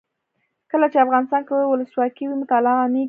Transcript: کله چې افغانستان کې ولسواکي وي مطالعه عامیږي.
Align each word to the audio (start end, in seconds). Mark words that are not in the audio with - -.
کله 0.71 0.85
چې 0.91 1.03
افغانستان 1.05 1.41
کې 1.47 1.53
ولسواکي 1.71 2.23
وي 2.25 2.35
مطالعه 2.43 2.79
عامیږي. 2.83 2.99